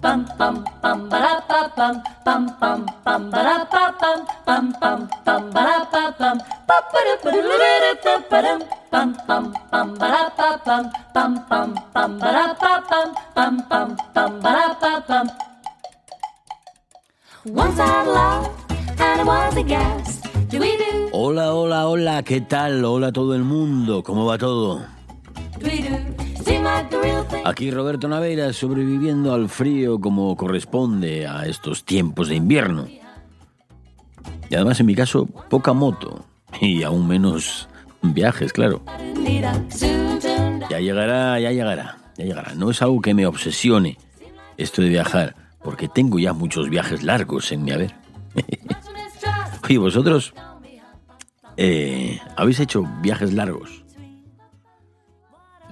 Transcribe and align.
Pam 0.00 0.24
pam 0.38 0.64
pam 0.80 1.08
para 1.10 1.44
pa 1.44 1.68
pam 1.76 2.02
pam 2.24 2.48
pam 2.58 2.86
pam 3.04 3.30
para 3.30 3.66
pa 3.68 3.92
pam 4.00 4.24
pam 4.46 4.72
pam 4.80 4.98
pam 5.24 5.42
para 5.52 5.84
pa 5.92 6.02
pam 6.18 6.36
pa 6.66 6.76
para 6.90 7.14
pa 8.00 8.14
param 8.30 8.60
pam 8.90 9.12
pam 9.28 9.52
pam 9.70 9.88
para 10.00 10.22
pa 10.38 10.48
pam 10.64 10.84
pam 11.12 11.32
pam 11.50 11.74
pam 11.92 12.18
para 12.18 12.54
pa 12.54 12.72
pam 12.88 13.08
pam 13.34 13.54
pam 13.68 13.88
pam 14.14 14.40
para 14.40 14.74
pa 14.80 14.92
pam 15.08 15.26
Once 17.44 17.78
I 17.78 17.86
had 17.86 18.08
love 18.08 18.48
and 18.96 19.20
I 19.20 19.24
was 19.24 19.56
a 19.56 19.62
guest. 19.62 20.24
Do 20.48 20.60
we 20.60 20.78
do? 20.80 21.10
Hola, 21.12 21.52
hola, 21.52 21.88
hola, 21.88 22.22
¿qué 22.22 22.40
tal? 22.40 22.82
Hola 22.86 23.08
a 23.08 23.12
todo 23.12 23.34
el 23.34 23.44
mundo, 23.44 24.02
¿cómo 24.02 24.24
va 24.24 24.38
todo? 24.38 24.80
Do 25.58 25.66
we 25.66 25.82
do? 25.82 26.29
Aquí 27.44 27.70
Roberto 27.70 28.08
Naveira 28.08 28.52
sobreviviendo 28.52 29.34
al 29.34 29.48
frío 29.48 30.00
como 30.00 30.36
corresponde 30.36 31.26
a 31.26 31.46
estos 31.46 31.84
tiempos 31.84 32.28
de 32.28 32.36
invierno. 32.36 32.86
Y 34.48 34.54
además 34.54 34.80
en 34.80 34.86
mi 34.86 34.94
caso, 34.94 35.26
poca 35.26 35.72
moto 35.72 36.24
y 36.60 36.82
aún 36.82 37.06
menos 37.06 37.68
viajes, 38.02 38.52
claro. 38.52 38.82
Ya 40.68 40.80
llegará, 40.80 41.40
ya 41.40 41.50
llegará, 41.50 41.98
ya 42.16 42.24
llegará. 42.24 42.54
No 42.54 42.70
es 42.70 42.82
algo 42.82 43.00
que 43.00 43.14
me 43.14 43.26
obsesione 43.26 43.98
esto 44.56 44.82
de 44.82 44.88
viajar, 44.88 45.34
porque 45.62 45.88
tengo 45.88 46.18
ya 46.18 46.32
muchos 46.32 46.68
viajes 46.68 47.02
largos 47.02 47.50
en 47.52 47.64
mi 47.64 47.72
haber. 47.72 47.94
Oye, 49.64 49.78
vosotros 49.78 50.34
eh, 51.56 52.20
habéis 52.36 52.60
hecho 52.60 52.84
viajes 53.02 53.32
largos. 53.32 53.84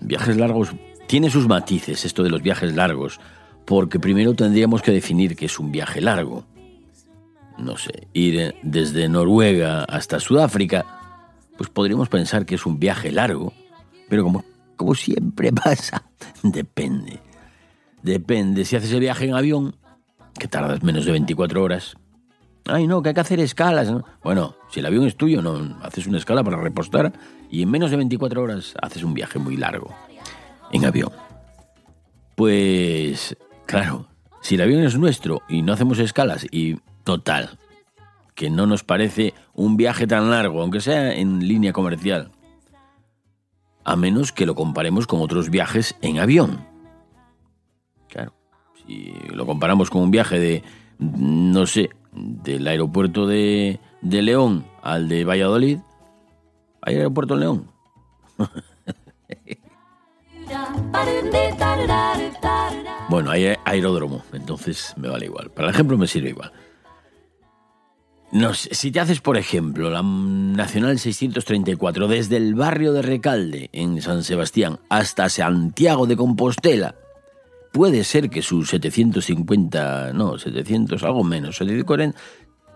Viajes 0.09 0.39
largos 0.39 0.71
tiene 1.07 1.29
sus 1.29 1.47
matices 1.47 2.07
esto 2.07 2.23
de 2.23 2.31
los 2.31 2.41
viajes 2.41 2.75
largos, 2.75 3.21
porque 3.67 4.01
primero 4.01 4.33
tendríamos 4.33 4.81
que 4.81 4.91
definir 4.91 5.37
qué 5.37 5.45
es 5.45 5.59
un 5.59 5.71
viaje 5.71 6.01
largo. 6.01 6.47
No 7.59 7.77
sé, 7.77 8.09
ir 8.15 8.55
desde 8.63 9.07
Noruega 9.11 9.85
hasta 9.85 10.19
Sudáfrica, 10.19 10.87
pues 11.59 11.69
podríamos 11.69 12.09
pensar 12.09 12.47
que 12.47 12.55
es 12.55 12.65
un 12.65 12.79
viaje 12.79 13.13
largo, 13.13 13.53
pero 14.09 14.25
como, 14.25 14.47
como 14.77 14.95
siempre 14.95 15.53
pasa, 15.65 16.03
depende. 16.43 17.21
Depende, 18.03 18.65
si 18.65 18.77
haces 18.77 18.93
el 18.93 19.01
viaje 19.01 19.27
en 19.27 19.35
avión, 19.35 19.77
que 20.39 20.49
tardas 20.49 20.83
menos 20.83 21.05
de 21.05 21.13
24 21.13 21.63
horas. 21.63 21.99
Ay, 22.69 22.87
no, 22.87 23.03
que 23.03 23.09
hay 23.09 23.15
que 23.15 23.21
hacer 23.21 23.41
escalas. 23.41 23.91
¿no? 23.91 24.05
Bueno, 24.23 24.55
si 24.71 24.81
el 24.81 24.87
avión 24.87 25.07
es 25.07 25.17
tuyo, 25.17 25.41
no 25.43 25.79
haces 25.83 26.07
una 26.07 26.19
escala 26.19 26.45
para 26.45 26.59
repostar 26.59 27.13
y 27.51 27.63
en 27.63 27.71
menos 27.71 27.91
de 27.91 27.97
24 27.97 28.43
horas 28.43 28.75
haces 28.81 29.03
un 29.03 29.15
viaje 29.15 29.39
muy 29.39 29.57
largo 29.57 29.95
en 30.71 30.85
avión. 30.85 31.11
Pues, 32.37 33.37
claro, 33.67 34.07
si 34.43 34.55
el 34.55 34.61
avión 34.61 34.85
es 34.85 34.97
nuestro 34.99 35.43
y 35.49 35.63
no 35.63 35.73
hacemos 35.73 35.99
escalas 35.99 36.47
y 36.51 36.77
total, 37.05 37.59
que 38.35 38.51
no 38.51 38.67
nos 38.67 38.85
parece 38.85 39.35
un 39.55 39.77
viaje 39.77 40.07
tan 40.07 40.31
largo, 40.31 40.61
aunque 40.61 40.81
sea 40.81 41.15
en 41.15 41.49
línea 41.49 41.73
comercial, 41.73 42.31
a 43.83 43.97
menos 43.97 44.31
que 44.31 44.47
lo 44.47 44.55
comparemos 44.55 45.07
con 45.07 45.23
otros 45.23 45.49
viajes 45.49 45.97
en 46.03 46.19
avión. 46.19 46.65
Claro, 48.09 48.35
si 48.87 49.13
lo 49.33 49.47
comparamos 49.47 49.89
con 49.91 50.03
un 50.03 50.11
viaje 50.11 50.39
de, 50.39 50.63
no 50.99 51.67
sé, 51.67 51.91
del 52.13 52.67
aeropuerto 52.67 53.27
de, 53.27 53.81
de 54.03 54.23
León 54.23 54.65
al 54.83 55.09
de 55.09 55.25
Valladolid, 55.25 55.79
¿hay 56.83 56.97
aeropuerto 56.97 57.35
en 57.35 57.41
León? 57.41 57.71
Bueno, 63.11 63.31
hay 63.31 63.55
aeródromo, 63.65 64.23
entonces 64.33 64.95
me 64.97 65.09
vale 65.09 65.27
igual. 65.27 65.51
Para 65.51 65.69
el 65.69 65.75
ejemplo 65.75 65.97
me 65.97 66.07
sirve 66.07 66.31
igual. 66.31 66.53
No 68.31 68.53
si 68.53 68.91
te 68.91 69.01
haces, 69.01 69.21
por 69.21 69.39
ejemplo, 69.39 69.91
la 69.91 70.03
Nacional 70.03 70.99
634 70.99 72.09
desde 72.09 72.37
el 72.37 72.55
barrio 72.55 72.93
de 72.93 73.01
Recalde, 73.01 73.71
en 73.73 74.03
San 74.03 74.23
Sebastián, 74.23 74.81
hasta 74.91 75.31
Santiago 75.31 76.07
de 76.07 76.17
Compostela, 76.17 76.95
puede 77.73 78.05
ser 78.05 78.31
que 78.31 78.43
sus 78.43 78.71
750, 78.71 80.13
no, 80.13 80.39
700, 80.39 81.03
algo 81.03 81.25
menos, 81.25 81.57
740, 81.57 82.19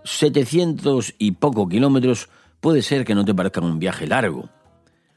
700 0.05 1.15
y 1.19 1.33
poco 1.33 1.69
kilómetros, 1.69 2.29
puede 2.61 2.83
ser 2.83 3.05
que 3.05 3.15
no 3.15 3.25
te 3.25 3.35
parezcan 3.35 3.65
un 3.65 3.79
viaje 3.79 4.07
largo. 4.07 4.49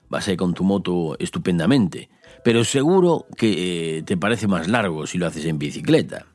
Vas 0.09 0.27
a 0.27 0.33
ir 0.33 0.37
con 0.37 0.53
tu 0.53 0.63
moto 0.63 1.15
estupendamente, 1.19 2.09
pero 2.43 2.63
seguro 2.63 3.25
que 3.37 3.97
eh, 3.97 4.03
te 4.03 4.17
parece 4.17 4.47
más 4.47 4.67
largo 4.67 5.07
si 5.07 5.17
lo 5.17 5.27
haces 5.27 5.45
en 5.45 5.57
bicicleta. 5.57 6.25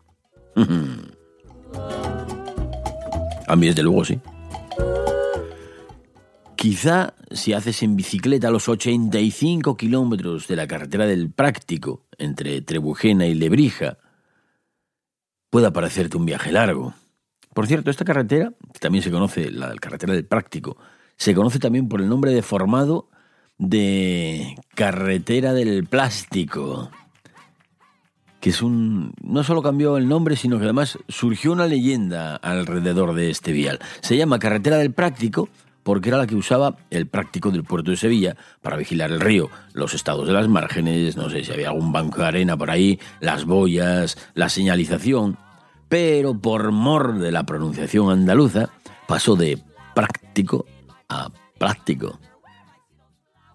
A 3.46 3.56
mí, 3.56 3.66
desde 3.66 3.82
luego, 3.82 4.04
sí. 4.04 4.20
Quizá 6.60 7.14
si 7.30 7.54
haces 7.54 7.82
en 7.82 7.96
bicicleta 7.96 8.50
los 8.50 8.68
85 8.68 9.78
kilómetros 9.78 10.46
de 10.46 10.56
la 10.56 10.66
carretera 10.66 11.06
del 11.06 11.30
Práctico, 11.30 12.04
entre 12.18 12.60
Trebujena 12.60 13.24
y 13.24 13.32
Lebrija, 13.32 13.96
pueda 15.48 15.72
parecerte 15.72 16.18
un 16.18 16.26
viaje 16.26 16.52
largo. 16.52 16.92
Por 17.54 17.66
cierto, 17.66 17.90
esta 17.90 18.04
carretera, 18.04 18.52
que 18.74 18.78
también 18.78 19.02
se 19.02 19.10
conoce, 19.10 19.50
la 19.50 19.74
carretera 19.76 20.12
del 20.12 20.26
Práctico, 20.26 20.76
se 21.16 21.34
conoce 21.34 21.58
también 21.58 21.88
por 21.88 22.02
el 22.02 22.10
nombre 22.10 22.30
deformado 22.32 23.08
de 23.56 24.54
carretera 24.74 25.54
del 25.54 25.86
plástico 25.86 26.90
que 28.40 28.50
es 28.50 28.60
un 28.60 29.14
no 29.22 29.44
solo 29.44 29.62
cambió 29.62 29.96
el 29.96 30.08
nombre, 30.08 30.36
sino 30.36 30.58
que 30.58 30.64
además 30.64 30.98
surgió 31.08 31.52
una 31.52 31.66
leyenda 31.66 32.36
alrededor 32.36 33.14
de 33.14 33.30
este 33.30 33.52
vial. 33.52 33.80
Se 34.00 34.16
llama 34.16 34.38
Carretera 34.38 34.78
del 34.78 34.92
Práctico 34.92 35.48
porque 35.82 36.08
era 36.08 36.18
la 36.18 36.26
que 36.26 36.34
usaba 36.34 36.76
el 36.90 37.06
práctico 37.06 37.50
del 37.50 37.64
puerto 37.64 37.90
de 37.90 37.96
Sevilla 37.96 38.36
para 38.62 38.76
vigilar 38.76 39.10
el 39.10 39.20
río, 39.20 39.50
los 39.72 39.94
estados 39.94 40.26
de 40.26 40.32
las 40.32 40.48
márgenes, 40.48 41.16
no 41.16 41.30
sé 41.30 41.44
si 41.44 41.52
había 41.52 41.68
algún 41.68 41.92
banco 41.92 42.20
de 42.20 42.28
arena 42.28 42.56
por 42.56 42.70
ahí, 42.70 42.98
las 43.20 43.44
boyas, 43.44 44.18
la 44.34 44.48
señalización, 44.48 45.38
pero 45.88 46.34
por 46.34 46.70
mor 46.70 47.18
de 47.18 47.32
la 47.32 47.44
pronunciación 47.44 48.10
andaluza 48.10 48.70
pasó 49.06 49.36
de 49.36 49.58
práctico 49.94 50.66
a 51.08 51.30
práctico. 51.58 52.18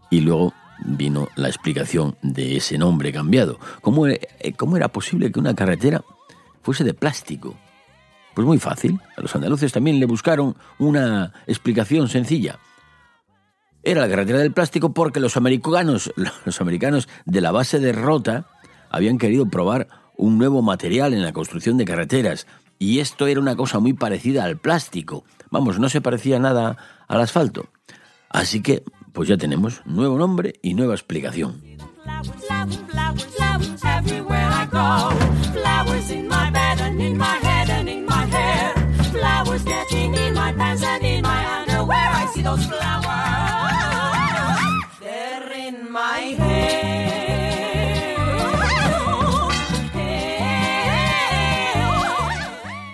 Y 0.09 0.21
luego 0.21 0.53
vino 0.85 1.29
la 1.35 1.47
explicación 1.47 2.17
de 2.21 2.57
ese 2.57 2.77
nombre 2.77 3.11
cambiado. 3.11 3.59
¿Cómo, 3.81 4.07
eh, 4.07 4.19
¿Cómo, 4.57 4.77
era 4.77 4.89
posible 4.89 5.31
que 5.31 5.39
una 5.39 5.55
carretera 5.55 6.03
fuese 6.61 6.83
de 6.83 6.93
plástico? 6.93 7.55
Pues 8.35 8.45
muy 8.45 8.59
fácil. 8.59 8.99
A 9.17 9.21
los 9.21 9.33
andaluces 9.35 9.71
también 9.71 9.99
le 9.99 10.05
buscaron 10.05 10.55
una 10.77 11.31
explicación 11.47 12.09
sencilla. 12.09 12.59
Era 13.81 14.01
la 14.01 14.09
carretera 14.09 14.39
del 14.39 14.51
plástico 14.51 14.93
porque 14.93 15.19
los 15.19 15.37
americanos, 15.37 16.11
los 16.45 16.61
americanos 16.61 17.07
de 17.25 17.41
la 17.41 17.51
base 17.51 17.79
de 17.79 17.93
Rota 17.93 18.45
habían 18.89 19.17
querido 19.17 19.47
probar 19.47 19.87
un 20.17 20.37
nuevo 20.37 20.61
material 20.61 21.13
en 21.13 21.23
la 21.23 21.33
construcción 21.33 21.77
de 21.77 21.85
carreteras 21.85 22.45
y 22.77 22.99
esto 22.99 23.27
era 23.27 23.39
una 23.39 23.55
cosa 23.55 23.79
muy 23.79 23.93
parecida 23.93 24.43
al 24.43 24.57
plástico. 24.57 25.23
Vamos, 25.49 25.79
no 25.79 25.87
se 25.87 26.01
parecía 26.01 26.39
nada 26.39 26.77
al 27.07 27.21
asfalto. 27.21 27.69
Así 28.29 28.61
que, 28.61 28.83
pues 29.13 29.29
ya 29.29 29.37
tenemos 29.37 29.81
nuevo 29.85 30.17
nombre 30.17 30.55
y 30.61 30.73
nueva 30.73 30.93
explicación. 30.93 31.61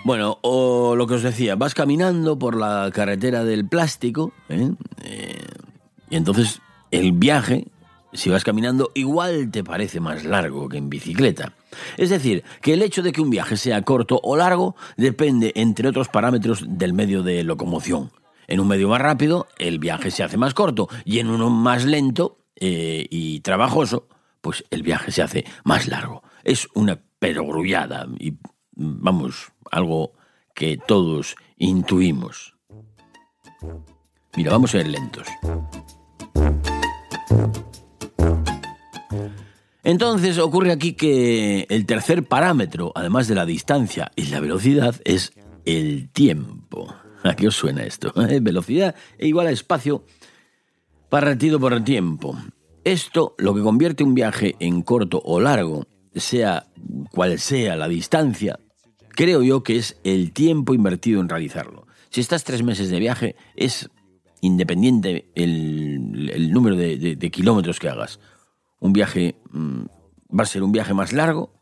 Bueno, 0.04 0.38
o 0.40 0.96
lo 0.96 1.06
que 1.06 1.14
os 1.14 1.22
decía, 1.22 1.54
vas 1.56 1.74
caminando 1.74 2.38
por 2.38 2.56
la 2.56 2.90
carretera 2.92 3.44
del 3.44 3.66
plástico, 3.68 4.32
¿eh? 4.48 4.70
Eh, 5.04 5.46
y 6.08 6.16
entonces 6.16 6.60
el 6.90 7.12
viaje, 7.12 7.66
si 8.12 8.30
vas 8.30 8.44
caminando, 8.44 8.90
igual 8.94 9.50
te 9.50 9.62
parece 9.62 10.00
más 10.00 10.24
largo 10.24 10.68
que 10.68 10.78
en 10.78 10.88
bicicleta. 10.88 11.52
Es 11.98 12.10
decir, 12.10 12.42
que 12.60 12.72
el 12.72 12.82
hecho 12.82 13.02
de 13.02 13.12
que 13.12 13.20
un 13.20 13.30
viaje 13.30 13.56
sea 13.56 13.82
corto 13.82 14.18
o 14.22 14.36
largo 14.36 14.76
depende, 14.96 15.52
entre 15.56 15.88
otros 15.88 16.08
parámetros, 16.08 16.64
del 16.66 16.94
medio 16.94 17.22
de 17.22 17.44
locomoción. 17.44 18.10
En 18.52 18.60
un 18.60 18.68
medio 18.68 18.90
más 18.90 19.00
rápido, 19.00 19.48
el 19.56 19.78
viaje 19.78 20.10
se 20.10 20.22
hace 20.22 20.36
más 20.36 20.52
corto, 20.52 20.86
y 21.06 21.20
en 21.20 21.30
uno 21.30 21.48
más 21.48 21.86
lento 21.86 22.36
eh, 22.56 23.06
y 23.08 23.40
trabajoso, 23.40 24.08
pues 24.42 24.62
el 24.70 24.82
viaje 24.82 25.10
se 25.10 25.22
hace 25.22 25.46
más 25.64 25.88
largo. 25.88 26.22
Es 26.44 26.68
una 26.74 27.00
perogrullada 27.18 28.06
y, 28.18 28.34
vamos, 28.72 29.52
algo 29.70 30.12
que 30.54 30.76
todos 30.76 31.34
intuimos. 31.56 32.54
Mira, 34.36 34.50
vamos 34.50 34.74
a 34.74 34.80
ir 34.80 34.88
lentos. 34.88 35.26
Entonces 39.82 40.36
ocurre 40.36 40.72
aquí 40.72 40.92
que 40.92 41.64
el 41.70 41.86
tercer 41.86 42.24
parámetro, 42.24 42.92
además 42.94 43.28
de 43.28 43.34
la 43.34 43.46
distancia 43.46 44.12
y 44.14 44.26
la 44.26 44.40
velocidad, 44.40 45.00
es 45.06 45.32
el 45.64 46.10
tiempo. 46.10 46.94
¿A 47.32 47.34
qué 47.34 47.48
os 47.48 47.56
suena 47.56 47.82
esto? 47.84 48.12
Velocidad 48.42 48.94
e 49.16 49.26
igual 49.26 49.46
a 49.46 49.52
espacio 49.52 50.04
partido 51.08 51.58
por 51.58 51.72
el 51.72 51.82
tiempo. 51.82 52.36
Esto 52.84 53.34
lo 53.38 53.54
que 53.54 53.62
convierte 53.62 54.04
un 54.04 54.12
viaje 54.12 54.54
en 54.60 54.82
corto 54.82 55.22
o 55.24 55.40
largo, 55.40 55.86
sea 56.14 56.66
cual 57.10 57.38
sea 57.38 57.74
la 57.76 57.88
distancia, 57.88 58.60
creo 59.08 59.42
yo 59.42 59.62
que 59.62 59.76
es 59.76 59.96
el 60.04 60.32
tiempo 60.32 60.74
invertido 60.74 61.22
en 61.22 61.30
realizarlo. 61.30 61.86
Si 62.10 62.20
estás 62.20 62.44
tres 62.44 62.62
meses 62.62 62.90
de 62.90 62.98
viaje, 62.98 63.34
es 63.56 63.88
independiente 64.42 65.30
el, 65.34 66.52
número 66.52 66.76
de, 66.76 67.30
kilómetros 67.30 67.78
que 67.78 67.88
hagas. 67.88 68.20
Un 68.78 68.92
viaje 68.92 69.36
mm, 69.52 69.84
va 70.38 70.42
a 70.42 70.46
ser 70.46 70.62
un 70.62 70.72
viaje 70.72 70.92
más 70.92 71.14
largo 71.14 71.54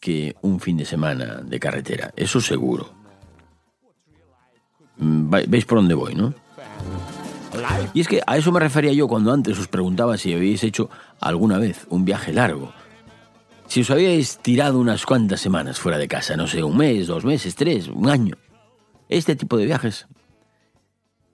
que 0.00 0.34
un 0.40 0.60
fin 0.60 0.78
de 0.78 0.86
semana 0.86 1.42
de 1.42 1.60
carretera, 1.60 2.10
eso 2.16 2.40
seguro. 2.40 2.99
Mm, 5.00 5.30
¿Veis 5.48 5.64
por 5.64 5.78
dónde 5.78 5.94
voy, 5.94 6.14
no? 6.14 6.34
Y 7.94 8.00
es 8.00 8.08
que 8.08 8.22
a 8.26 8.36
eso 8.36 8.52
me 8.52 8.60
refería 8.60 8.92
yo 8.92 9.08
cuando 9.08 9.32
antes 9.32 9.58
os 9.58 9.66
preguntaba 9.66 10.16
si 10.16 10.32
habéis 10.32 10.62
hecho 10.62 10.88
alguna 11.20 11.58
vez 11.58 11.86
un 11.90 12.04
viaje 12.04 12.32
largo. 12.32 12.72
Si 13.66 13.80
os 13.80 13.90
habíais 13.90 14.38
tirado 14.38 14.78
unas 14.78 15.04
cuantas 15.04 15.40
semanas 15.40 15.78
fuera 15.78 15.98
de 15.98 16.08
casa, 16.08 16.36
no 16.36 16.46
sé, 16.46 16.62
un 16.62 16.76
mes, 16.76 17.06
dos 17.06 17.24
meses, 17.24 17.54
tres, 17.54 17.88
un 17.88 18.08
año. 18.08 18.36
Este 19.08 19.36
tipo 19.36 19.56
de 19.56 19.66
viajes 19.66 20.06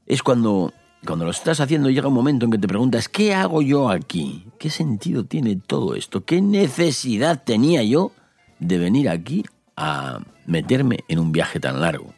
es 0.07 0.23
cuando, 0.23 0.73
cuando 1.05 1.25
lo 1.25 1.31
estás 1.31 1.61
haciendo 1.61 1.91
llega 1.91 2.09
un 2.09 2.15
momento 2.15 2.45
en 2.45 2.53
que 2.53 2.59
te 2.59 2.69
preguntas, 2.69 3.09
¿qué 3.09 3.35
hago 3.35 3.61
yo 3.63 3.91
aquí? 3.91 4.47
¿Qué 4.59 4.71
sentido 4.71 5.25
tiene 5.25 5.57
todo 5.57 5.95
esto? 5.95 6.25
¿Qué 6.25 6.41
necesidad 6.41 7.43
tenía 7.45 7.83
yo 7.83 8.13
de 8.59 8.79
venir 8.79 9.09
aquí 9.09 9.45
a 9.77 10.21
meterme 10.47 11.01
en 11.09 11.19
un 11.19 11.33
viaje 11.33 11.61
tan 11.61 11.81
largo? 11.81 12.15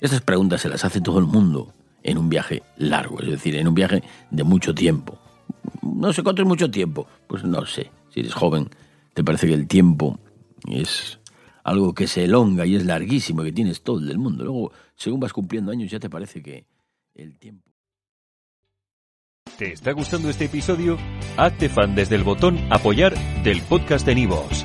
Estas 0.00 0.20
preguntas 0.20 0.60
se 0.60 0.68
las 0.68 0.84
hace 0.84 1.00
todo 1.00 1.18
el 1.18 1.26
mundo 1.26 1.72
en 2.02 2.18
un 2.18 2.28
viaje 2.28 2.62
largo, 2.76 3.20
es 3.20 3.28
decir, 3.28 3.56
en 3.56 3.68
un 3.68 3.74
viaje 3.74 4.02
de 4.30 4.44
mucho 4.44 4.74
tiempo. 4.74 5.18
No 5.82 6.12
sé 6.12 6.22
cuánto 6.22 6.42
es 6.42 6.48
mucho 6.48 6.70
tiempo, 6.70 7.06
pues 7.26 7.44
no 7.44 7.66
sé. 7.66 7.90
Si 8.10 8.20
eres 8.20 8.34
joven, 8.34 8.68
te 9.14 9.24
parece 9.24 9.46
que 9.48 9.54
el 9.54 9.66
tiempo 9.66 10.18
es 10.68 11.18
algo 11.64 11.94
que 11.94 12.06
se 12.06 12.24
elonga 12.24 12.64
y 12.64 12.76
es 12.76 12.86
larguísimo, 12.86 13.42
que 13.42 13.52
tienes 13.52 13.82
todo 13.82 13.98
el 13.98 14.06
del 14.06 14.18
mundo. 14.18 14.44
Luego, 14.44 14.72
según 14.94 15.20
vas 15.20 15.32
cumpliendo 15.32 15.72
años, 15.72 15.90
ya 15.90 15.98
te 15.98 16.08
parece 16.08 16.42
que 16.42 16.64
el 17.14 17.36
tiempo... 17.36 17.68
¿Te 19.58 19.72
está 19.72 19.92
gustando 19.92 20.30
este 20.30 20.44
episodio? 20.44 20.96
Hazte 21.36 21.68
fan 21.68 21.94
desde 21.96 22.14
el 22.14 22.22
botón 22.22 22.58
apoyar 22.70 23.14
del 23.42 23.60
podcast 23.62 24.06
de 24.06 24.14
Nivos. 24.14 24.64